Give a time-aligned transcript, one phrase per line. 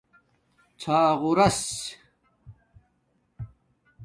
[0.81, 1.69] ݼاغݸراس